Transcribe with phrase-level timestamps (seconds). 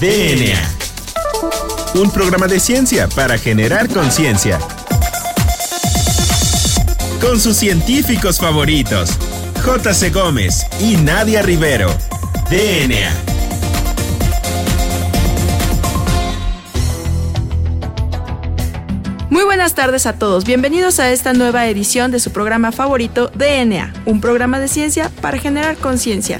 [0.00, 0.62] DNA.
[1.94, 4.60] Un programa de ciencia para generar conciencia.
[7.20, 9.10] Con sus científicos favoritos,
[9.64, 10.10] J.C.
[10.10, 11.92] Gómez y Nadia Rivero.
[12.48, 13.12] DNA.
[19.30, 23.92] Muy buenas tardes a todos, bienvenidos a esta nueva edición de su programa favorito DNA,
[24.06, 26.38] un programa de ciencia para generar conciencia.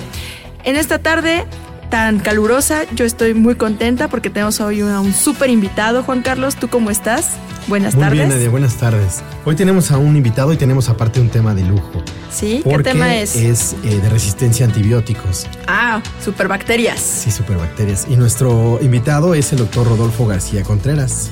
[0.62, 1.44] En esta tarde
[1.90, 6.02] tan calurosa, yo estoy muy contenta porque tenemos hoy un, un súper invitado.
[6.02, 7.30] Juan Carlos, ¿tú cómo estás?
[7.68, 8.18] Buenas Muy tardes.
[8.18, 9.22] bien, Nadia, buenas tardes.
[9.44, 12.02] Hoy tenemos a un invitado y tenemos aparte un tema de lujo.
[12.32, 12.62] ¿Sí?
[12.64, 13.36] ¿Qué tema es?
[13.36, 15.46] Es eh, de resistencia a antibióticos.
[15.66, 16.98] Ah, superbacterias.
[16.98, 18.06] Sí, superbacterias.
[18.08, 21.30] Y nuestro invitado es el doctor Rodolfo García Contreras,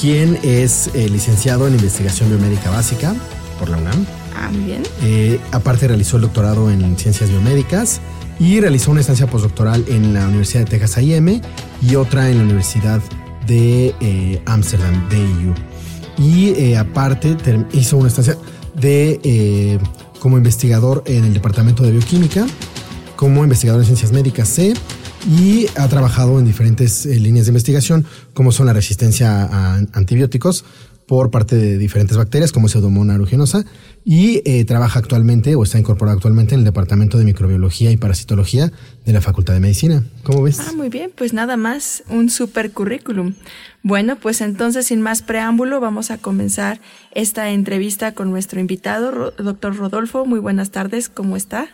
[0.00, 3.14] quien es eh, licenciado en investigación biomédica básica
[3.58, 4.06] por la UNAM.
[4.34, 4.82] Ah, muy bien.
[5.02, 8.00] Eh, aparte realizó el doctorado en ciencias biomédicas
[8.38, 11.40] y realizó una estancia postdoctoral en la Universidad de Texas A&M
[11.82, 13.00] y otra en la Universidad
[13.46, 15.54] de eh, Amsterdam, DIU.
[16.18, 17.36] Y eh, aparte
[17.72, 18.36] hizo una estancia
[18.74, 19.78] de eh,
[20.18, 22.46] como investigador en el Departamento de Bioquímica,
[23.16, 24.74] como investigador en ciencias médicas C
[25.26, 30.64] y ha trabajado en diferentes eh, líneas de investigación como son la resistencia a antibióticos
[31.06, 33.64] por parte de diferentes bacterias como Pseudomonas aeruginosa
[34.04, 38.72] y eh, trabaja actualmente o está incorporado actualmente en el Departamento de Microbiología y Parasitología
[39.04, 40.04] de la Facultad de Medicina.
[40.24, 40.60] ¿Cómo ves?
[40.60, 43.34] Ah, muy bien, pues nada más, un super currículum.
[43.82, 46.80] Bueno, pues entonces sin más preámbulo vamos a comenzar
[47.14, 50.26] esta entrevista con nuestro invitado, doctor Rodolfo.
[50.26, 51.68] Muy buenas tardes, ¿cómo está?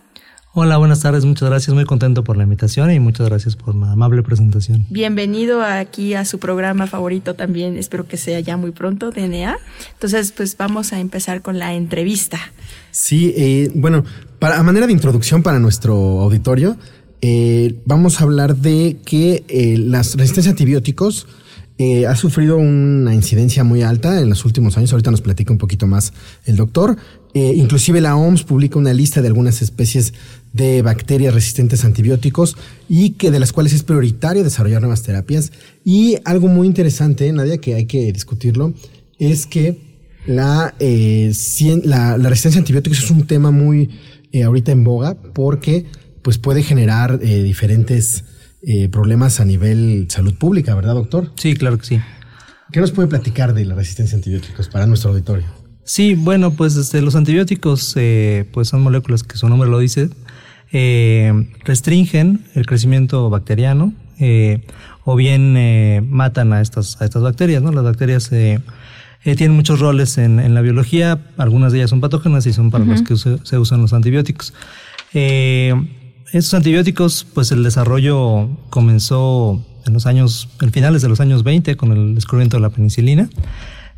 [0.54, 3.92] Hola, buenas tardes, muchas gracias, muy contento por la invitación y muchas gracias por la
[3.92, 4.84] amable presentación.
[4.90, 9.56] Bienvenido aquí a su programa favorito también, espero que sea ya muy pronto, DNA.
[9.94, 12.38] Entonces, pues vamos a empezar con la entrevista.
[12.90, 14.04] Sí, eh, bueno,
[14.38, 16.76] para, a manera de introducción para nuestro auditorio,
[17.22, 21.26] eh, vamos a hablar de que eh, las resistencia a antibióticos
[21.78, 24.92] eh, ha sufrido una incidencia muy alta en los últimos años.
[24.92, 26.12] Ahorita nos platica un poquito más
[26.44, 26.96] el doctor.
[27.34, 30.12] Eh, inclusive la OMS publica una lista de algunas especies
[30.52, 32.56] de bacterias resistentes a antibióticos
[32.88, 35.52] y que de las cuales es prioritario desarrollar nuevas terapias.
[35.84, 38.74] Y algo muy interesante, Nadia, que hay que discutirlo,
[39.18, 39.78] es que
[40.26, 43.90] la, eh, cien- la, la resistencia a antibióticos es un tema muy
[44.32, 45.86] eh, ahorita en boga porque
[46.22, 48.24] pues puede generar eh, diferentes
[48.92, 51.32] problemas a nivel salud pública, ¿verdad, doctor?
[51.36, 52.00] Sí, claro que sí.
[52.70, 55.44] ¿Qué nos puede platicar de la resistencia a antibióticos para nuestro auditorio?
[55.84, 60.10] Sí, bueno, pues este, los antibióticos eh, pues son moléculas que su nombre lo dice,
[60.72, 61.32] eh,
[61.64, 64.60] restringen el crecimiento bacteriano eh,
[65.04, 67.62] o bien eh, matan a estas, a estas bacterias.
[67.62, 67.72] ¿no?
[67.72, 68.60] Las bacterias eh,
[69.24, 72.70] eh, tienen muchos roles en, en la biología, algunas de ellas son patógenas y son
[72.70, 74.54] para los que se, se usan los antibióticos.
[75.14, 75.74] Eh,
[76.32, 81.76] estos antibióticos, pues el desarrollo comenzó en los años, en finales de los años 20
[81.76, 83.28] con el descubrimiento de la penicilina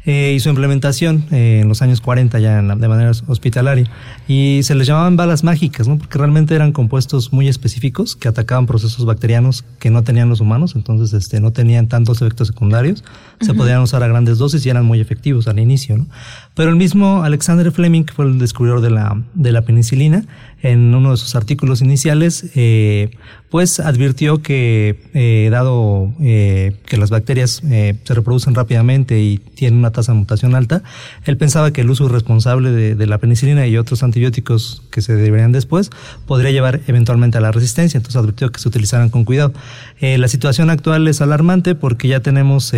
[0.07, 3.91] eh, y su implementación eh, en los años 40 ya en la- de manera hospitalaria.
[4.29, 5.97] Y se les llamaban balas mágicas, ¿no?
[5.99, 10.75] Porque realmente eran compuestos muy específicos que atacaban procesos bacterianos que no tenían los humanos,
[10.77, 13.03] entonces este, no tenían tantos efectos secundarios.
[13.41, 16.07] Se podían usar a grandes dosis y eran muy efectivos al inicio, ¿no?
[16.55, 20.25] Pero el mismo Alexander Fleming, que fue el descubridor de la, de la penicilina,
[20.65, 23.11] en uno de sus artículos iniciales, eh,
[23.51, 29.93] pues advirtió que eh, dado eh, que las bacterias se reproducen rápidamente y tienen una
[29.93, 30.83] tasa de mutación alta,
[31.27, 35.53] él pensaba que el uso irresponsable de, la penicilina y otros antibióticos que se deberían
[35.53, 35.91] después
[36.27, 39.53] podría llevar eventualmente a la resistencia, entonces advirtió que se utilizaran con cuidado.
[40.01, 42.73] La situación actual es alarmante porque ya tenemos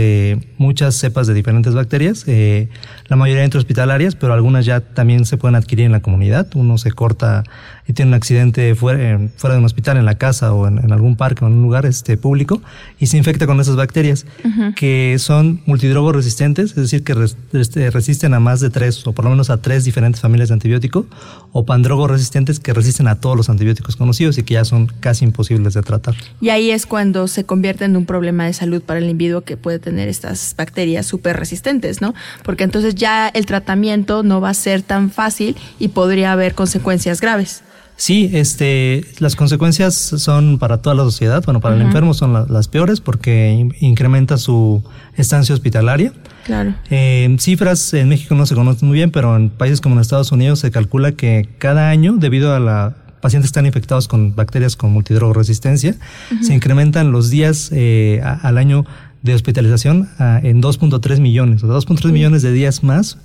[0.59, 5.87] muchas cepas de diferentes bacterias, la mayoría intrahospitalarias, pero algunas ya también se pueden adquirir
[5.87, 6.49] en la comunidad.
[6.55, 7.45] Uno se corta
[7.89, 10.93] y tiene un accidente fuera, fuera de un hospital, en la casa o en, en
[10.93, 12.61] algún parque o en un lugar este, público
[12.99, 14.27] y se infecta con esas bacterias
[14.75, 19.13] que son multidrogos resistentes, es decir, que res- este, resisten a más de tres o
[19.13, 21.07] por lo menos a tres diferentes familias de antibiótico
[21.53, 25.25] o pandrogos resistentes que resisten a todos los antibióticos conocidos y que ya son casi
[25.25, 26.15] imposibles de tratar.
[26.41, 29.57] Y ahí es cuando se convierte en un problema de salud para el individuo que
[29.57, 32.15] puede tener estas bacterias súper resistentes, ¿no?
[32.43, 37.21] Porque entonces ya el tratamiento no va a ser tan fácil y podría haber consecuencias
[37.21, 37.63] graves.
[37.99, 41.43] Sí, este, las consecuencias son para toda la sociedad.
[41.45, 44.83] Bueno, para el enfermo son la- las peores porque in- incrementa su
[45.17, 46.13] estancia hospitalaria.
[46.45, 46.75] Claro.
[46.91, 50.31] Eh, cifras en México no se conocen muy bien, pero en países como en Estados
[50.31, 54.77] Unidos se calcula que cada año, debido a la pacientes que están infectados con bacterias
[54.77, 55.97] con multidrogoresistencia,
[56.43, 58.85] se incrementan los días eh, a- al año
[59.23, 61.65] de hospitalización a- en 2.3 millones.
[61.65, 63.19] O sea, 2.3 millones de días más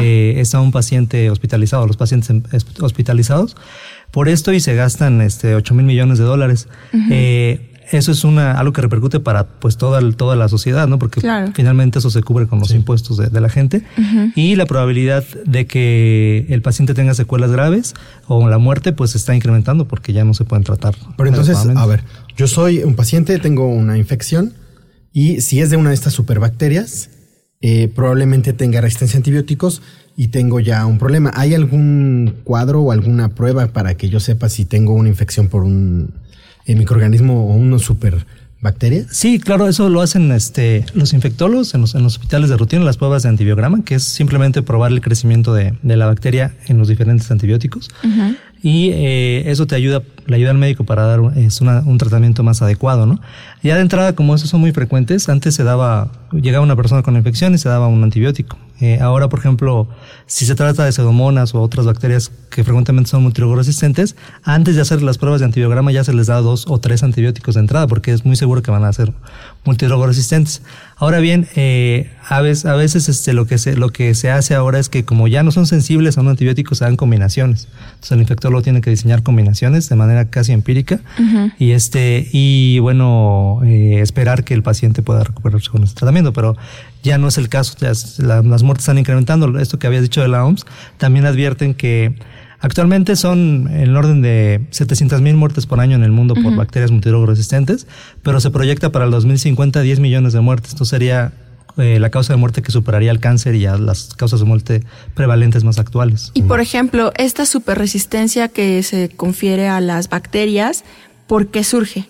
[0.00, 2.42] eh, está un paciente hospitalizado, los pacientes em-
[2.80, 3.56] hospitalizados.
[4.12, 6.68] Por esto y se gastan este, 8 mil millones de dólares.
[7.10, 10.98] Eh, eso es una, algo que repercute para pues toda, toda la sociedad, ¿no?
[10.98, 11.20] Porque
[11.54, 13.82] finalmente eso se cubre con los impuestos de, la gente.
[14.34, 17.94] Y la probabilidad de que el paciente tenga secuelas graves
[18.28, 20.94] o la muerte, pues está incrementando porque ya no se pueden tratar.
[21.16, 22.04] Pero entonces, a ver,
[22.36, 24.54] yo soy un paciente, tengo una infección
[25.12, 27.10] y si es de una de estas superbacterias,
[27.60, 29.82] eh, probablemente tenga resistencia a antibióticos
[30.16, 31.30] y tengo ya un problema.
[31.34, 35.64] ¿Hay algún cuadro o alguna prueba para que yo sepa si tengo una infección por
[35.64, 36.12] un
[36.66, 39.06] eh, microorganismo o una superbacteria?
[39.10, 42.84] Sí, claro, eso lo hacen este, los infectólogos en los, en los hospitales de rutina,
[42.84, 46.78] las pruebas de antibiograma, que es simplemente probar el crecimiento de, de la bacteria en
[46.78, 47.88] los diferentes antibióticos
[48.62, 52.62] y eh, eso te ayuda, le ayuda al médico para dar es un tratamiento más
[52.62, 53.20] adecuado, ¿no?
[53.62, 57.16] Ya de entrada, como esos son muy frecuentes, antes se daba, llegaba una persona con
[57.16, 58.56] infección y se daba un antibiótico.
[58.80, 59.88] Eh, ahora, por ejemplo,
[60.26, 65.02] si se trata de pseudomonas o otras bacterias que frecuentemente son multirogoresistentes, antes de hacer
[65.02, 68.12] las pruebas de antibiograma ya se les da dos o tres antibióticos de entrada porque
[68.12, 69.12] es muy seguro que van a ser
[69.64, 70.62] multirogoresistentes.
[70.96, 74.54] Ahora bien, eh, a veces, a veces este, lo, que se, lo que se hace
[74.54, 77.68] ahora es que como ya no son sensibles a un antibiótico, se dan combinaciones.
[77.94, 81.00] Entonces el infectólogo tiene que diseñar combinaciones de manera casi empírica
[81.58, 86.32] y, este, y bueno, eh, esperar que el paciente pueda recuperarse con este tratamiento.
[86.32, 86.56] Pero
[87.02, 89.58] ya no es el caso, las muertes están incrementando.
[89.58, 90.66] Esto que había dicho de la OMS,
[90.98, 92.14] también advierten que
[92.62, 96.92] Actualmente son en el orden de 700.000 muertes por año en el mundo por bacterias
[96.92, 97.88] multirogoresistentes,
[98.22, 100.70] pero se proyecta para el 2050 10 millones de muertes.
[100.70, 101.32] Esto sería
[101.76, 104.84] eh, la causa de muerte que superaría el cáncer y a las causas de muerte
[105.14, 106.30] prevalentes más actuales.
[106.34, 110.84] Y por ejemplo, esta superresistencia que se confiere a las bacterias,
[111.26, 112.06] ¿por qué surge?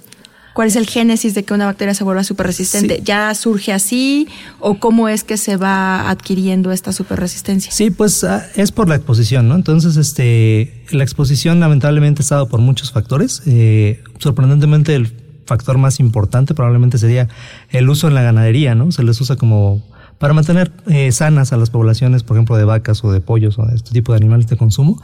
[0.55, 3.01] ¿Cuál es el génesis de que una bacteria se vuelva súper resistente?
[3.05, 4.29] ¿Ya surge así
[4.61, 7.73] o cómo es que se va adquiriendo esta súper resistencia?
[7.73, 9.55] Sí, pues ah, es por la exposición, ¿no?
[9.55, 13.43] Entonces, este, la exposición lamentablemente ha estado por muchos factores.
[13.47, 15.13] Eh, sorprendentemente, el
[15.47, 17.29] factor más importante probablemente sería
[17.71, 18.93] el uso en la ganadería, ¿no?
[18.93, 19.83] Se les usa como
[20.23, 23.67] para mantener eh, sanas a las poblaciones, por ejemplo, de vacas o de pollos o
[23.67, 25.03] de este tipo de animales de consumo,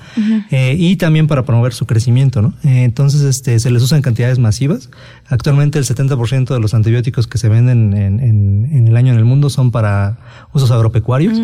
[0.52, 2.54] eh, y también para promover su crecimiento, ¿no?
[2.62, 4.90] Eh, entonces, este, se les usa en cantidades masivas.
[5.26, 9.24] Actualmente el 70% de los antibióticos que se venden en, en, el año en el
[9.24, 10.18] mundo son para
[10.52, 11.36] usos agropecuarios.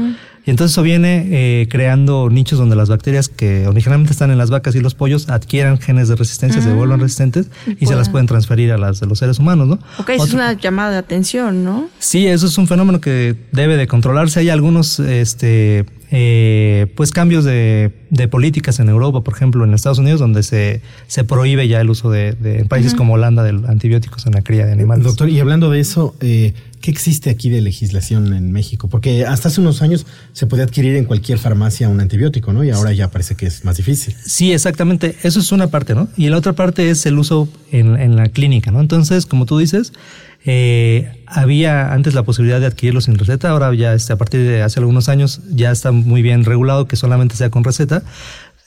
[0.46, 4.50] Y entonces eso viene eh, creando nichos donde las bacterias que originalmente están en las
[4.50, 7.48] vacas y los pollos adquieran genes de resistencia, se vuelvan ah, resistentes
[7.80, 9.78] y, se las pueden transferir a las de los seres humanos, ¿no?
[9.98, 11.88] Ok, eso es una llamada de atención, ¿no?
[11.98, 14.40] Sí, eso es un fenómeno que debe de controlarse.
[14.40, 15.86] Hay algunos, este,
[16.16, 20.80] eh, pues cambios de, de, políticas en Europa, por ejemplo, en Estados Unidos, donde se,
[21.08, 24.64] se prohíbe ya el uso de, de países como Holanda de antibióticos en la cría
[24.64, 25.04] de animales.
[25.04, 28.88] Doctor, y hablando de eso, eh, ¿Qué existe aquí de legislación en México?
[28.88, 32.62] Porque hasta hace unos años se podía adquirir en cualquier farmacia un antibiótico, ¿no?
[32.62, 34.14] Y ahora ya parece que es más difícil.
[34.22, 35.16] Sí, exactamente.
[35.22, 36.08] Eso es una parte, ¿no?
[36.18, 38.82] Y la otra parte es el uso en, la clínica, ¿no?
[38.82, 39.94] Entonces, como tú dices,
[40.44, 44.62] eh, había antes la posibilidad de adquirirlo sin receta, ahora ya este, a partir de
[44.62, 48.02] hace algunos años ya está muy bien regulado que solamente sea con receta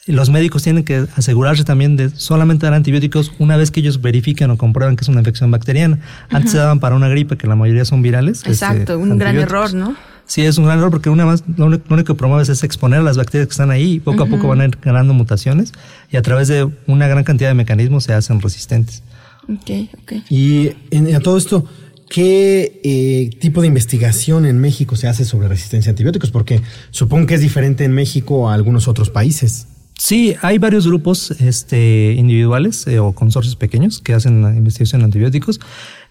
[0.08, 4.50] los médicos tienen que asegurarse también de solamente dar antibióticos una vez que ellos verifiquen
[4.50, 5.98] o comprueban que es una infección bacteriana.
[6.30, 8.38] Antes se daban para una gripe, que la mayoría son virales.
[8.38, 9.94] Este, Exacto, un gran error, ¿no?
[10.24, 13.02] Sí, es un gran error porque una más, lo único, que promueves es exponer a
[13.02, 15.72] las bacterias que están ahí y poco a poco van a ir ganando mutaciones
[16.10, 19.02] y a través de una gran cantidad de mecanismos se hacen resistentes.
[19.48, 19.70] Ok,
[20.02, 20.12] ok.
[20.30, 21.64] Y en, a todo esto,
[22.08, 26.30] ¿qué eh, tipo de investigación en México se hace sobre resistencia a antibióticos?
[26.30, 29.66] Porque supongo que es diferente en México a algunos otros países.
[29.98, 35.58] Sí, hay varios grupos este, individuales eh, o consorcios pequeños que hacen investigación en antibióticos.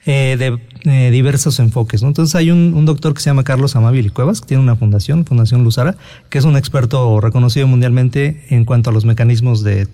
[0.09, 2.01] Eh, de eh, diversos enfoques.
[2.01, 2.07] ¿no?
[2.07, 5.65] Entonces hay un, doctor que se llama Carlos Amabili Cuevas, que tiene una fundación, Fundación
[5.65, 5.97] Luzara,
[6.29, 9.89] que es un experto reconocido mundialmente en cuanto a los mecanismos de,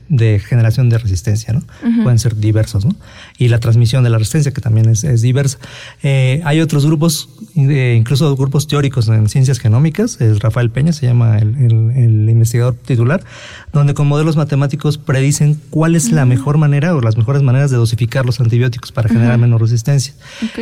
[0.48, 1.52] generación de resistencia.
[1.54, 1.64] ¿no?
[2.04, 2.86] Pueden ser diversos.
[2.86, 2.96] ¿no?
[3.40, 5.58] Y la transmisión de la resistencia, que también es, diversa.
[6.04, 11.40] Eh, hay otros grupos, incluso grupos teóricos en ciencias genómicas, es Rafael Peña, se llama
[11.40, 13.24] el, investigador titular,
[13.72, 17.78] donde con modelos matemáticos predicen cuál es la mejor manera o las mejores maneras de
[17.78, 20.03] dosificar los antibióticos para generar menos resistencia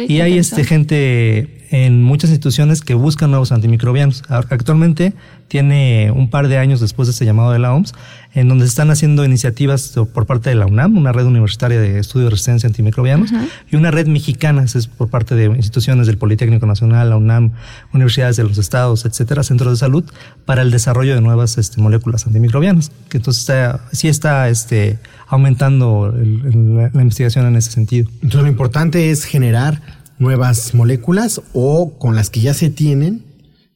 [0.08, 4.24] y hay este, gente en muchas instituciones que buscan nuevos antimicrobianos.
[4.28, 5.14] Actualmente
[5.48, 7.94] tiene un par de años después de este llamado de la OMS,
[8.34, 12.00] en donde se están haciendo iniciativas por parte de la UNAM, una red universitaria de
[12.00, 13.32] estudio de resistencia a antimicrobianos,
[13.72, 17.54] y una red mexicana, es por parte de instituciones del Politécnico Nacional, la UNAM,
[17.94, 20.04] universidades de los estados, etcétera, centros de salud,
[20.46, 22.92] para el desarrollo de nuevas este, moléculas antimicrobianas.
[23.08, 28.10] Que entonces está, sí está este, aumentando la investigación en ese sentido.
[28.16, 33.26] Entonces lo importante es generar nuevas moléculas o con las que ya se tienen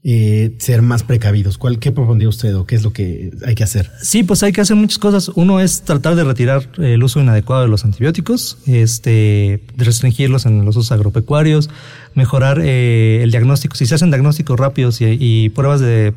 [0.04, 1.58] eh, ser más precavidos?
[1.58, 3.92] ¿Cuál, ¿Qué propondría usted o qué es lo que hay que hacer?
[4.02, 5.30] Sí, pues hay que hacer muchas cosas.
[5.30, 10.78] Uno es tratar de retirar el uso inadecuado de los antibióticos, este, restringirlos en los
[10.78, 11.72] usos agropecuarios,
[12.14, 13.76] mejorar eh, el diagnóstico.
[13.76, 16.14] Si se hacen diagnósticos rápidos y, y pruebas de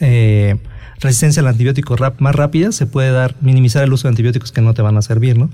[0.00, 0.56] eh,
[1.00, 4.60] resistencia al antibiótico rap, más rápida, se puede dar, minimizar el uso de antibióticos que
[4.60, 5.50] no te van a servir, ¿no?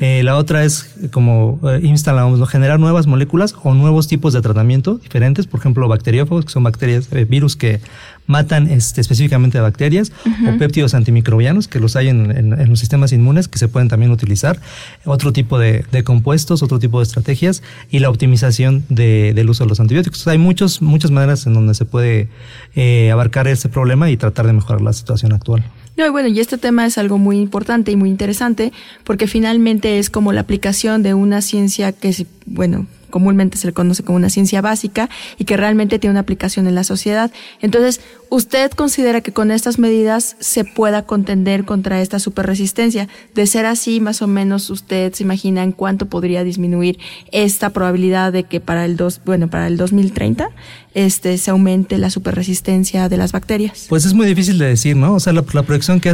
[0.00, 2.46] eh, la otra es, como eh, instalamos, ¿no?
[2.46, 7.08] generar nuevas moléculas o nuevos tipos de tratamiento diferentes, por ejemplo, bacteriófagos, que son bacterias,
[7.12, 7.80] eh, virus que
[8.26, 10.12] matan este, específicamente a bacterias,
[10.48, 13.88] o péptidos antimicrobianos, que los hay en, en, en, los sistemas inmunes, que se pueden
[13.88, 14.60] también utilizar,
[15.04, 19.64] otro tipo de, de compuestos, otro tipo de estrategias, y la optimización de, del uso
[19.64, 20.20] de los antibióticos.
[20.20, 22.28] O sea, hay muchos, muchas maneras en donde se puede
[22.74, 25.64] eh, abarcar ese problema y tratar de mejorar la situación actual.
[25.96, 28.72] No, y bueno, y este tema es algo muy importante y muy interesante
[29.04, 34.02] porque finalmente es como la aplicación de una ciencia que, bueno, comúnmente se le conoce
[34.02, 37.30] como una ciencia básica y que realmente tiene una aplicación en la sociedad.
[37.62, 43.08] Entonces, ¿usted considera que con estas medidas se pueda contender contra esta superresistencia?
[43.32, 46.98] De ser así, más o menos, ¿usted se imagina en cuánto podría disminuir
[47.30, 50.48] esta probabilidad de que para el dos, bueno, para el 2030
[50.94, 53.86] este, se aumente la superresistencia de las bacterias?
[53.88, 55.14] Pues es muy difícil de decir, ¿no?
[55.14, 56.12] O sea, la, proyección que,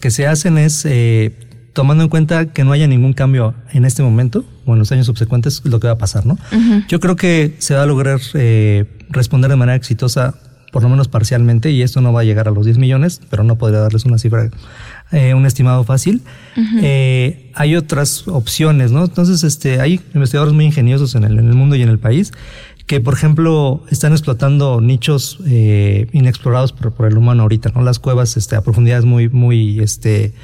[0.00, 4.02] que se hacen es eh, tomando en cuenta que no haya ningún cambio en este
[4.02, 6.34] momento o en los años subsecuentes, lo que va a pasar, ¿no?
[6.52, 6.86] Uh -huh.
[6.88, 10.34] Yo creo que se va a lograr eh, responder de manera exitosa,
[10.70, 13.42] por lo menos parcialmente, y esto no va a llegar a los 10 millones, pero
[13.44, 14.50] no podría darles una cifra,
[15.10, 16.22] eh, un estimado fácil.
[16.56, 16.80] Uh -huh.
[16.82, 19.04] eh, hay otras opciones, ¿no?
[19.04, 22.32] Entonces, este, hay investigadores muy ingeniosos en el, en el mundo y en el país
[22.92, 27.80] que, por ejemplo, están explotando nichos eh, inexplorados por, por, el humano ahorita, ¿no?
[27.80, 30.34] Las cuevas este, a profundidades muy, muy, este,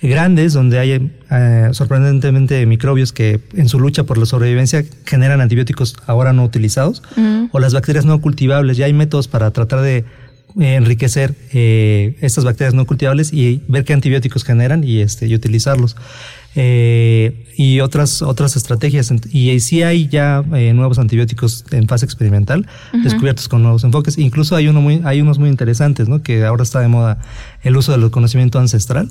[0.00, 5.94] grandes donde hay eh, sorprendentemente microbios que en su lucha por la sobrevivencia generan antibióticos
[6.06, 7.48] ahora no utilizados mm.
[7.52, 8.78] o las bacterias no cultivables.
[8.78, 10.06] Ya hay métodos para tratar de
[10.58, 15.34] eh, enriquecer eh, estas bacterias no cultivables y ver qué antibióticos generan y, este, y
[15.34, 15.96] utilizarlos.
[16.56, 19.12] Eh, y otras otras estrategias.
[19.30, 23.02] Y sí hay ya eh, nuevos antibióticos en fase experimental uh -huh.
[23.04, 24.18] descubiertos con nuevos enfoques.
[24.18, 27.18] Incluso hay uno muy hay unos muy interesantes no que ahora está de moda
[27.62, 29.10] el uso del conocimiento ancestral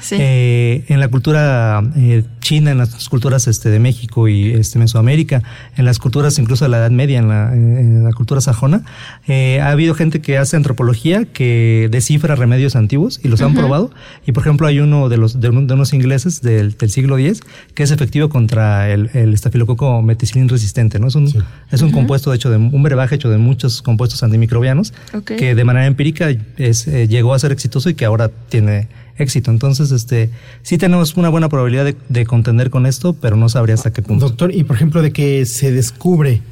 [0.00, 0.16] sí.
[0.18, 5.42] eh, en la cultura eh, china en las culturas este de México y este Mesoamérica
[5.76, 8.82] en las culturas incluso de la Edad Media en la, en la cultura sajona
[9.28, 13.46] eh, ha habido gente que hace antropología que descifra remedios antiguos y los uh -huh.
[13.48, 13.90] han probado
[14.26, 17.18] y por ejemplo hay uno de los de, un, de unos ingleses del, del siglo
[17.18, 17.42] X
[17.74, 21.08] que es efectivo contra el, el estafilococo meticilin resistente, ¿no?
[21.08, 21.38] Es un, sí.
[21.70, 21.94] es un uh -huh.
[21.94, 25.36] compuesto hecho de un brebaje hecho de muchos compuestos antimicrobianos okay.
[25.36, 29.50] que de manera empírica es, eh, llegó a ser exitoso y que ahora tiene éxito.
[29.50, 30.30] Entonces, este,
[30.62, 34.02] sí tenemos una buena probabilidad de, de contender con esto, pero no sabría hasta qué
[34.02, 34.28] punto.
[34.28, 36.42] Doctor, y por ejemplo, de que se descubre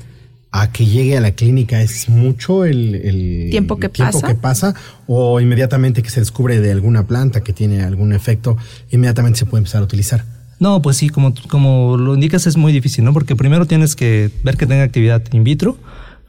[0.51, 4.27] a que llegue a la clínica es mucho el, el tiempo, que, tiempo pasa?
[4.27, 4.75] que pasa
[5.07, 8.57] o inmediatamente que se descubre de alguna planta que tiene algún efecto,
[8.91, 10.25] inmediatamente se puede empezar a utilizar.
[10.59, 13.13] No, pues sí, como, como lo indicas es muy difícil, ¿no?
[13.13, 15.77] Porque primero tienes que ver que tenga actividad in vitro,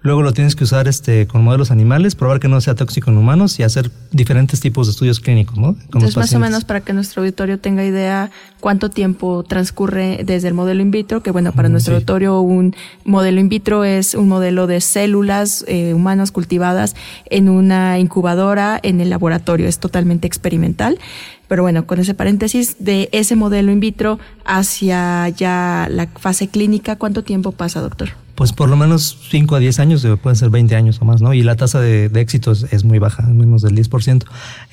[0.02, 3.18] luego lo tienes que usar este con modelos animales, probar que no sea tóxico en
[3.18, 5.74] humanos y hacer diferentes tipos de estudios clínicos, ¿no?
[5.74, 10.48] Con Entonces, más o menos para que nuestro auditorio tenga idea cuánto tiempo transcurre desde
[10.48, 11.96] el modelo in vitro, que bueno, para mm, nuestro sí.
[11.96, 16.96] auditorio un modelo in vitro es un modelo de células eh, humanas cultivadas
[17.30, 20.98] en una incubadora en el laboratorio, es totalmente experimental.
[21.48, 26.96] Pero bueno, con ese paréntesis, de ese modelo in vitro hacia ya la fase clínica,
[26.96, 28.10] ¿cuánto tiempo pasa, doctor?
[28.40, 31.34] Pues por lo menos 5 a 10 años, pueden ser 20 años o más, ¿no?
[31.34, 34.24] Y la tasa de, éxito es, muy baja, menos del 10%.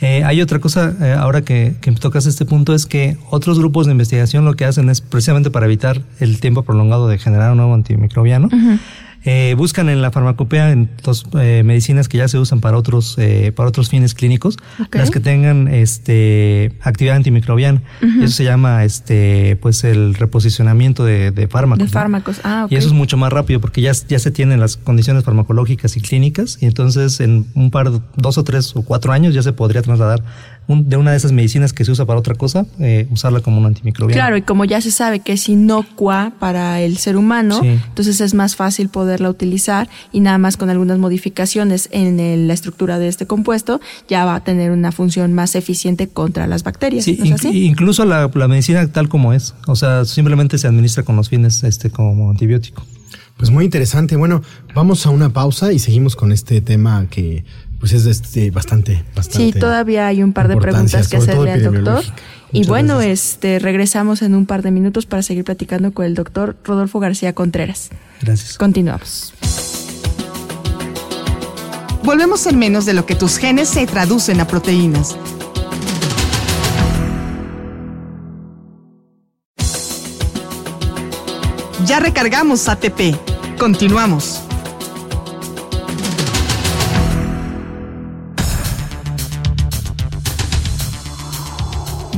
[0.01, 3.87] Eh, hay otra cosa, eh, ahora que, que tocas este punto, es que otros grupos
[3.87, 7.57] de investigación lo que hacen es precisamente para evitar el tiempo prolongado de generar un
[7.57, 8.49] nuevo antimicrobiano.
[9.29, 13.17] Eh, buscan en la farmacopea en dos eh, medicinas que ya se usan para otros
[13.19, 15.01] eh, para otros fines clínicos okay.
[15.01, 18.23] las que tengan este actividad antimicrobiana uh -huh.
[18.23, 22.77] eso se llama este pues el reposicionamiento de, de fármacos de fármacos ah okay.
[22.77, 26.01] y eso es mucho más rápido porque ya ya se tienen las condiciones farmacológicas y
[26.01, 29.83] clínicas y entonces en un par dos o tres o cuatro años ya se podría
[29.83, 30.23] trasladar
[30.69, 33.59] un, de una de esas medicinas que se usa para otra cosa, eh, usarla como
[33.59, 34.21] un antimicrobiano.
[34.21, 37.69] Claro, y como ya se sabe que es inocua para el ser humano, sí.
[37.69, 42.55] entonces es más fácil poderla utilizar y nada más con algunas modificaciones en el, la
[42.55, 47.05] estructura de este compuesto ya va a tener una función más eficiente contra las bacterias.
[47.05, 47.65] Sí, ¿no es así?
[47.65, 51.65] incluso la, la, medicina tal como es, o sea, simplemente se administra con los fines
[51.65, 52.85] este como antibiótico.
[53.37, 54.17] Pues muy interesante.
[54.17, 54.43] Bueno,
[54.75, 57.45] vamos a una pausa y seguimos con este tema que
[57.79, 59.53] pues es este, bastante, bastante.
[59.53, 62.05] Sí, todavía hay un par de preguntas que hacerle al doctor.
[62.53, 63.21] Y Muchas bueno, gracias.
[63.21, 67.35] este regresamos en un par de minutos para seguir platicando con el doctor Rodolfo García
[67.35, 67.91] Contreras.
[68.23, 68.57] Gracias.
[68.57, 69.35] Continuamos.
[72.03, 75.17] volvemos en menos de lo que tus genes se traducen a proteínas.
[81.85, 83.17] Ya recargamos ATP.
[83.59, 84.46] Continuamos.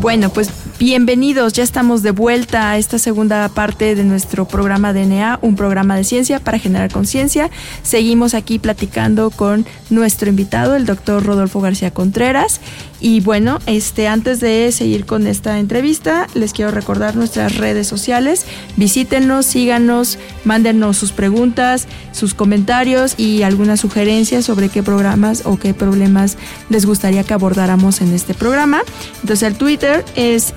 [0.08, 0.48] Bueno, pues
[0.78, 5.96] bienvenidos, ya estamos de vuelta a esta segunda parte de nuestro programa DNA, un programa
[5.96, 7.50] de ciencia para generar conciencia.
[7.82, 12.62] Seguimos aquí platicando con nuestro invitado, el doctor Rodolfo García Contreras.
[13.00, 18.44] Y bueno, este, antes de seguir con esta entrevista, les quiero recordar nuestras redes sociales.
[18.76, 25.74] Visítenos, síganos, mándenos sus preguntas, sus comentarios y algunas sugerencias sobre qué programas o qué
[25.74, 26.36] problemas
[26.70, 28.82] les gustaría que abordáramos en este programa.
[29.22, 30.54] Entonces el Twitter es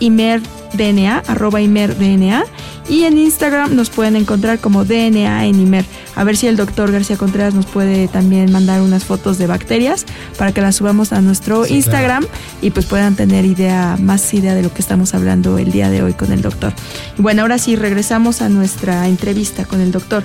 [0.74, 2.44] imerdna, arroba imerdna,
[2.90, 5.86] y en Instagram nos pueden encontrar como DNA en Imer.
[6.16, 10.06] A ver si el doctor García Contreras nos puede también mandar unas fotos de bacterias
[10.38, 12.26] para que las subamos a nuestro Instagram
[12.62, 16.04] y pues puedan tener idea, más idea de lo que estamos hablando el día de
[16.04, 16.74] hoy con el doctor.
[17.18, 20.24] Y bueno, ahora sí, regresamos a nuestra entrevista con el doctor.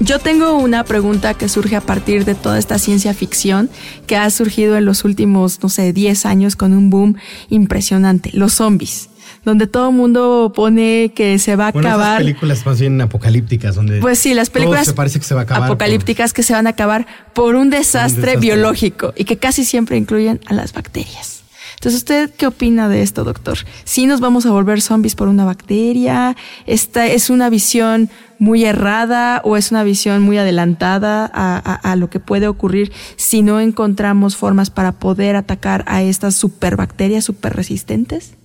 [0.00, 3.68] Yo tengo una pregunta que surge a partir de toda esta ciencia ficción
[4.06, 7.16] que ha surgido en los últimos, no sé, 10 años con un boom
[7.48, 9.08] impresionante, los zombies
[9.48, 12.08] donde todo el mundo pone que se va a bueno, acabar.
[12.08, 13.98] Esas películas más bien apocalípticas, donde.
[13.98, 16.52] Pues sí, las películas todo se parece que se va a acabar apocalípticas que se
[16.52, 20.52] van a acabar por un desastre, un desastre biológico y que casi siempre incluyen a
[20.52, 21.42] las bacterias.
[21.76, 23.56] Entonces, ¿usted qué opina de esto, doctor?
[23.84, 26.36] ¿Sí nos vamos a volver zombies por una bacteria?
[26.66, 31.96] ¿Esta es una visión muy errada o es una visión muy adelantada a, a, a,
[31.96, 37.54] lo que puede ocurrir si no encontramos formas para poder atacar a estas superbacterias super
[37.54, 38.37] resistentes?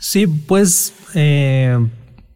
[0.00, 1.78] Sí, pues eh,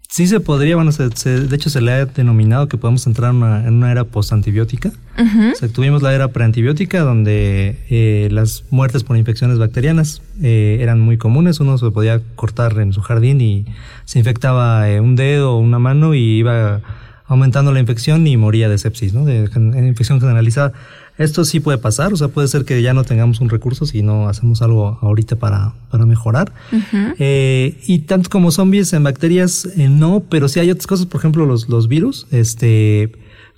[0.06, 3.30] sí se podría, bueno, se, se, de hecho se le ha denominado que podemos entrar
[3.30, 4.92] en una, en una era postantibiótica.
[5.18, 5.52] Uh -huh.
[5.52, 11.00] o sea, tuvimos la era preantibiótica donde eh, las muertes por infecciones bacterianas eh, eran
[11.00, 11.59] muy comunes.
[11.59, 13.64] Uno se podía cortar en su jardín y
[14.04, 16.83] se infectaba eh, un dedo o una mano y iba
[17.26, 19.25] aumentando la infección y moría de sepsis, ¿no?
[19.25, 20.75] De, de infección generalizada.
[21.16, 24.02] Esto sí puede pasar, o sea, puede ser que ya no tengamos un recurso si
[24.02, 26.52] no hacemos algo ahorita para, para mejorar.
[26.73, 27.15] Uh -huh.
[27.19, 31.21] eh, y tanto como zombies en bacterias, eh, no, pero sí hay otras cosas, por
[31.21, 33.12] ejemplo, los, los virus, este,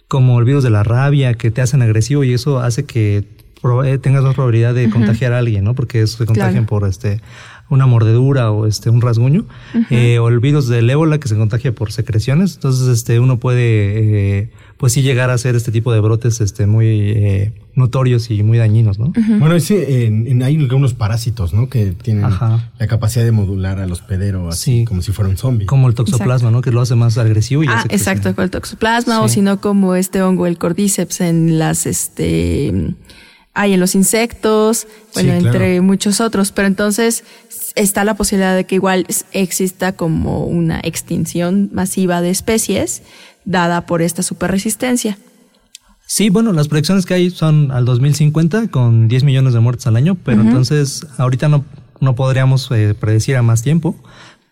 [0.07, 3.25] como el virus de la rabia, que te hacen agresivo y eso hace que
[4.03, 4.93] tengas más probabilidad de uh -huh.
[4.93, 5.75] contagiar a alguien, ¿no?
[5.75, 6.67] Porque se contagian claro.
[6.67, 7.21] por este
[7.69, 9.87] una mordedura o este un rasguño uh -huh.
[9.91, 14.39] eh, o el virus del ébola que se contagia por secreciones entonces este uno puede
[14.41, 18.43] eh, pues sí llegar a hacer este tipo de brotes este muy eh, notorios y
[18.43, 19.39] muy dañinos no uh -huh.
[19.41, 22.71] bueno sí en, en, hay algunos parásitos no que tienen Ajá.
[22.79, 24.85] la capacidad de modular al hospedero así sí.
[24.85, 26.51] como si fuera un zombie como el toxoplasma exacto.
[26.51, 29.21] no que lo hace más agresivo y ah exacto con el toxoplasma sí.
[29.25, 32.95] o sino como este hongo el cordyceps en las este
[33.57, 35.57] hay en los insectos, bueno, sí, claro.
[35.57, 37.25] entre muchos otros, pero entonces
[37.75, 43.03] está la posibilidad de que igual exista como una extinción masiva de especies
[43.47, 45.19] dada por esta superresistencia.
[46.07, 49.97] Sí, bueno, las proyecciones que hay son al 2050 con 10 millones de muertes al
[49.97, 50.49] año, pero uh -huh.
[50.49, 51.65] entonces ahorita no,
[52.01, 53.97] no podríamos eh, predecir a más tiempo,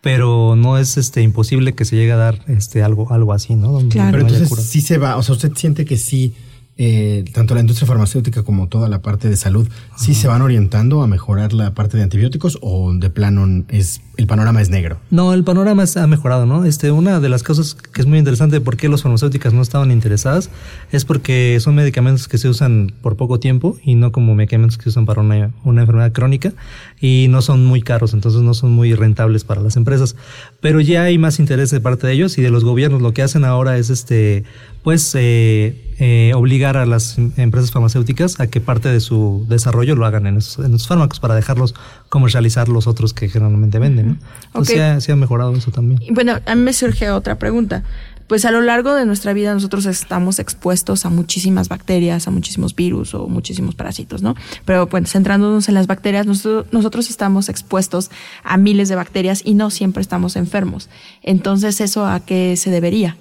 [0.01, 3.71] pero no es este imposible que se llegue a dar este algo algo así, ¿no?
[3.71, 4.11] Donde claro.
[4.17, 6.33] Pero entonces sí se va, o sea, usted siente que sí
[6.77, 11.01] eh, tanto la industria farmacéutica como toda la parte de salud, ¿sí se van orientando
[11.03, 14.97] a mejorar la parte de antibióticos o de plano es el panorama es negro?
[15.09, 16.65] No, el panorama es, ha mejorado, ¿no?
[16.65, 19.61] Este, una de las cosas que es muy interesante de por qué las farmacéuticas no
[19.61, 20.49] estaban interesadas
[20.91, 24.83] es porque son medicamentos que se usan por poco tiempo y no como medicamentos que
[24.83, 26.53] se usan para una, una enfermedad crónica
[26.99, 30.15] y no son muy caros, entonces no son muy rentables para las empresas.
[30.59, 33.01] Pero ya hay más interés de parte de ellos y de los gobiernos.
[33.01, 34.43] Lo que hacen ahora es este,
[34.83, 40.05] pues, eh, eh, obligar a las empresas farmacéuticas a que parte de su desarrollo lo
[40.05, 41.73] hagan en esos, en esos fármacos para dejarlos
[42.09, 44.07] comercializar los otros que generalmente venden.
[44.07, 44.17] ¿no?
[44.47, 45.01] Entonces okay.
[45.01, 46.01] se, ha, ha, mejorado eso también.
[46.13, 47.83] Bueno, a mí me surge otra pregunta.
[48.27, 52.75] Pues a lo largo de nuestra vida nosotros estamos expuestos a muchísimas bacterias, a muchísimos
[52.75, 54.35] virus o muchísimos parásitos, ¿no?
[54.65, 58.09] Pero pues centrándonos en las bacterias, nosotros, nosotros estamos expuestos
[58.43, 60.89] a miles de bacterias y no siempre estamos enfermos.
[61.21, 63.15] Entonces, ¿eso a qué se debería?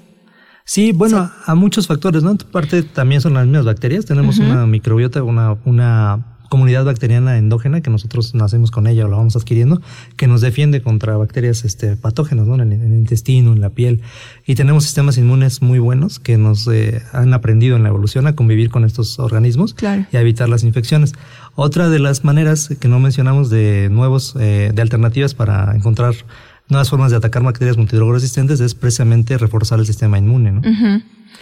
[0.64, 1.32] Sí, bueno, sí.
[1.46, 2.36] A, a, muchos factores, ¿no?
[2.36, 4.06] Parte también son las mismas bacterias.
[4.06, 4.50] Tenemos uh -huh.
[4.50, 9.34] una microbiota, una, una comunidad bacteriana endógena que nosotros nacemos con ella o la vamos
[9.34, 9.82] adquiriendo,
[10.16, 12.54] que nos defiende contra bacterias este, patógenas, ¿no?
[12.54, 14.02] En, el, en el intestino, en la piel.
[14.46, 18.34] Y tenemos sistemas inmunes muy buenos que nos eh, han aprendido en la evolución a
[18.36, 20.06] convivir con estos organismos claro.
[20.12, 21.12] y a evitar las infecciones.
[21.56, 26.14] Otra de las maneras que no mencionamos de nuevos, eh, de alternativas para encontrar
[26.68, 30.62] nuevas formas de atacar bacterias multidrogoresistentes es precisamente reforzar el sistema inmune, ¿no?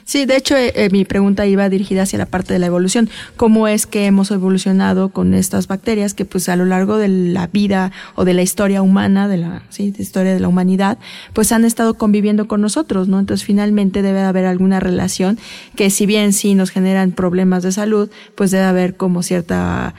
[0.04, 3.08] Sí, de hecho, eh, eh, mi pregunta iba dirigida hacia la parte de la evolución.
[3.36, 7.46] ¿Cómo es que hemos evolucionado con estas bacterias que, pues, a lo largo de la
[7.46, 10.98] vida o de la historia humana, de la, sí, de historia de la humanidad,
[11.32, 13.18] pues han estado conviviendo con nosotros, ¿no?
[13.18, 15.38] Entonces, finalmente debe haber alguna relación
[15.76, 19.94] que, si bien sí nos generan problemas de salud, pues debe haber como cierta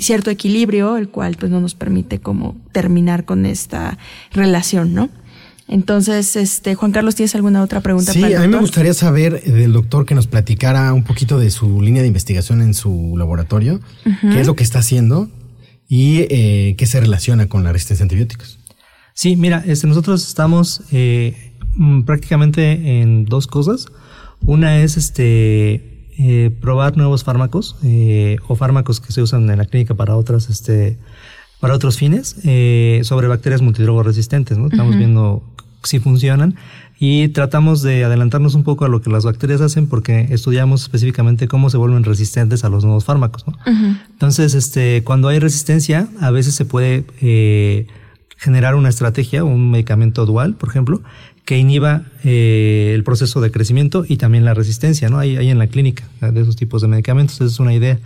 [0.00, 3.98] cierto equilibrio, el cual, pues, no nos permite como terminar con esta
[4.32, 5.08] relación, ¿no?
[5.68, 8.12] Entonces, este, Juan Carlos, ¿tienes alguna otra pregunta?
[8.14, 11.82] Sí, a mí me gustaría saber del doctor que nos platicara un poquito de su
[11.82, 13.80] línea de investigación en su laboratorio,
[14.22, 15.28] qué es lo que está haciendo
[15.86, 18.58] y eh, qué se relaciona con la resistencia a antibióticos.
[19.12, 23.88] Sí, mira, este, nosotros estamos eh, mm, prácticamente en dos cosas.
[24.40, 27.76] Una es este eh, probar nuevos fármacos
[28.48, 30.96] o fármacos que se usan en la clínica para otras este,
[31.60, 32.36] para otros fines
[33.02, 34.56] sobre bacterias multidrogoresistentes.
[34.56, 34.68] ¿no?
[34.68, 35.42] Estamos viendo
[35.82, 36.56] si funcionan
[37.00, 41.46] y tratamos de adelantarnos un poco a lo que las bacterias hacen porque estudiamos específicamente
[41.46, 43.44] cómo se vuelven resistentes a los nuevos fármacos.
[44.10, 47.86] Entonces, este, cuando hay resistencia, a veces se puede eh,
[48.36, 51.00] generar una estrategia, un medicamento dual, por ejemplo,
[51.44, 55.18] que inhiba eh, el proceso de crecimiento y también la resistencia, ¿no?
[55.18, 57.98] Hay, hay en la clínica de esos tipos de medicamentos, esa es una idea.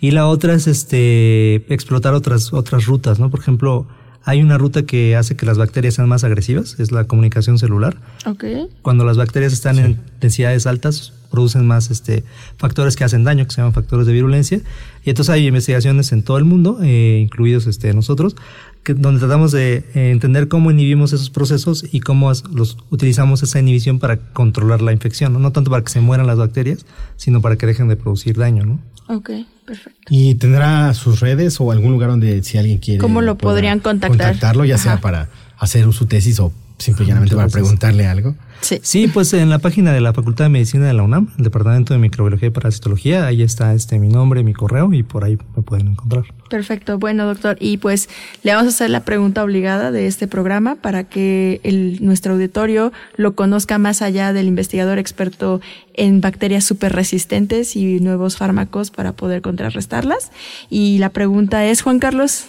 [0.00, 3.30] Y la otra es este, explotar otras, otras rutas, ¿no?
[3.30, 3.86] Por ejemplo,
[4.24, 7.96] hay una ruta que hace que las bacterias sean más agresivas, es la comunicación celular.
[8.24, 8.68] Okay.
[8.82, 12.24] Cuando las bacterias están en densidades altas, producen más este,
[12.58, 14.60] factores que hacen daño, que se llaman factores de virulencia.
[15.04, 18.36] Y entonces hay investigaciones en todo el mundo, eh, incluidos este, nosotros,
[18.82, 23.60] que, donde tratamos de eh, entender cómo inhibimos esos procesos y cómo los utilizamos esa
[23.60, 25.38] inhibición para controlar la infección, ¿no?
[25.38, 26.84] no tanto para que se mueran las bacterias,
[27.16, 28.64] sino para que dejen de producir daño.
[28.64, 28.80] ¿no?
[29.08, 29.30] Ok,
[29.66, 30.00] perfecto.
[30.10, 33.00] ¿Y tendrá sus redes o algún lugar donde si alguien quiere...
[33.00, 34.18] ¿Cómo lo podrían contactar?
[34.18, 38.34] Contactarlo, ya sea para hacer su tesis o simplemente para preguntarle algo.
[38.60, 38.78] Sí.
[38.82, 41.94] sí, pues en la página de la Facultad de Medicina de la UNAM, el Departamento
[41.94, 45.62] de Microbiología y Parasitología, ahí está este mi nombre, mi correo y por ahí me
[45.62, 46.24] pueden encontrar.
[46.48, 48.08] Perfecto, bueno doctor, y pues
[48.44, 52.92] le vamos a hacer la pregunta obligada de este programa para que el, nuestro auditorio
[53.16, 55.60] lo conozca más allá del investigador experto
[55.94, 60.30] en bacterias súper resistentes y nuevos fármacos para poder contrarrestarlas.
[60.70, 62.46] Y la pregunta es, Juan Carlos.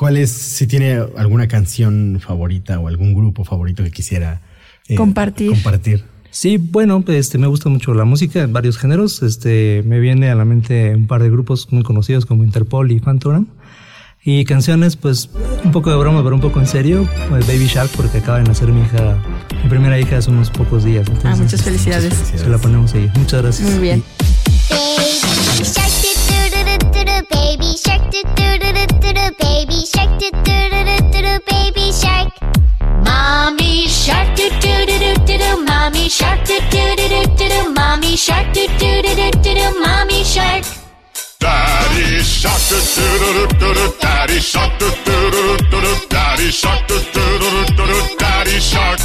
[0.00, 4.40] ¿Cuál es, si tiene alguna canción favorita o algún grupo favorito que quisiera
[4.88, 5.50] eh, compartir.
[5.50, 6.04] compartir.
[6.30, 9.22] Sí, bueno, este, me gusta mucho la música en varios géneros.
[9.22, 13.00] Este, me viene a la mente un par de grupos muy conocidos como Interpol y
[13.00, 13.46] Fantogram.
[14.24, 15.28] Y canciones, pues,
[15.64, 17.06] un poco de broma, pero un poco en serio.
[17.28, 19.22] Pues, Baby Shark, porque acaba de nacer mi hija,
[19.62, 21.06] mi primera hija hace unos pocos días.
[21.24, 22.14] ah, muchas felicidades.
[22.14, 23.10] Se la ponemos ahí.
[23.16, 23.70] Muchas gracias.
[23.70, 24.02] Muy bien.
[28.10, 30.18] Baby shark, baby shark,
[31.46, 32.32] baby shark.
[33.04, 37.48] Mommy shark do do do do do do Mommy shark do do do do do
[37.48, 40.64] do Mommy shark do do do do do do Mommy shark
[41.38, 46.50] Daddy shark do do do do do Daddy shark do do do do do Daddy
[46.50, 48.98] shark do do do do do Daddy shark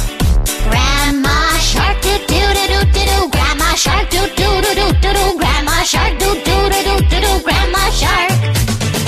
[0.68, 5.12] Grandma shark do do do do do do Grandma shark do do do do do
[5.14, 8.55] do Grandma shark do do do do do do Grandma shark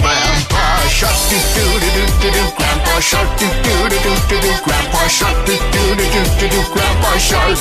[0.02, 4.36] Grandpa shark do do do do do do Grandpa shark do do do do do
[4.40, 7.58] do Grandpa shark do do do do do do Grandpa shark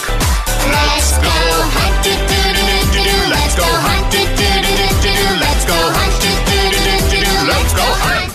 [0.68, 1.34] Let's go
[1.76, 5.12] hunt do do do do do do Let's go hunt do do do do do
[5.18, 8.28] do Let's go hunt do do do do do do Let's go hunt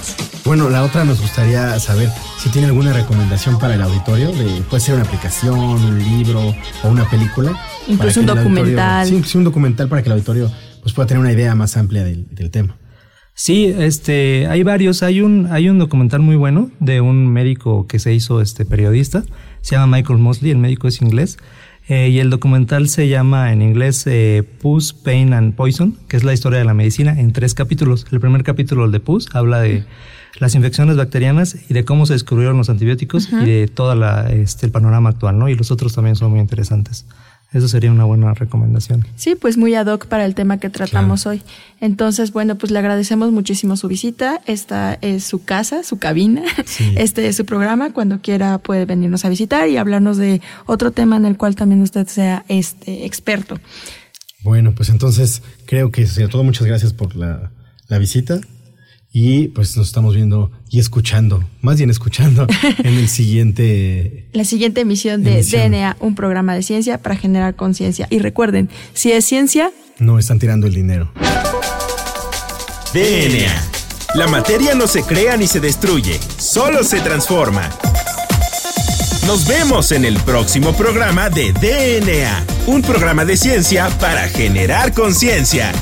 [0.45, 4.81] Bueno, la otra nos gustaría saber si tiene alguna recomendación para el auditorio, de, puede
[4.83, 7.53] ser una aplicación, un libro o una película.
[7.87, 9.07] Incluso un documental.
[9.07, 10.51] Sí, sí, un documental para que el auditorio
[10.83, 12.75] pues, pueda tener una idea más amplia del, del tema.
[13.35, 15.03] Sí, este, hay varios.
[15.03, 19.25] Hay un, hay un documental muy bueno de un médico que se hizo este periodista.
[19.63, 21.39] Se llama Michael Mosley, el médico es inglés.
[21.89, 26.23] Eh, y el documental se llama en inglés eh, Pus, Pain and Poison, que es
[26.25, 28.07] la historia de la medicina en tres capítulos.
[28.13, 29.85] El primer capítulo, el de Pus, habla de
[30.39, 33.93] las infecciones bacterianas y de cómo se descubrieron los antibióticos y de todo
[34.29, 35.49] este, el panorama actual, ¿no?
[35.49, 37.05] Y los otros también son muy interesantes.
[37.53, 39.07] Eso sería una buena recomendación.
[39.17, 41.43] Sí, pues muy ad hoc para el tema que tratamos hoy.
[41.81, 44.41] Entonces, bueno, pues le agradecemos muchísimo su visita.
[44.47, 46.43] Esta es su casa, su cabina.
[46.97, 47.93] Este es su programa.
[47.93, 51.83] Cuando quiera puede venirnos a visitar y hablarnos de otro tema en el cual también
[51.83, 53.59] usted sea este experto.
[54.43, 56.45] Bueno, pues entonces creo que sería todo.
[56.45, 57.51] Muchas gracias por la,
[57.89, 58.41] la visita.
[59.15, 62.47] Y pues nos estamos viendo y escuchando, más bien escuchando
[62.79, 64.27] en el siguiente...
[64.33, 68.07] La siguiente emisión de DNA, un programa de ciencia para generar conciencia.
[68.09, 69.71] Y recuerden, si es ciencia...
[69.99, 71.13] No están tirando el dinero.
[72.95, 73.71] DNA.
[74.15, 77.71] La materia no se crea ni se destruye, solo se transforma.
[79.27, 85.73] Nos vemos en el próximo programa de DNA, un programa de ciencia para generar conciencia.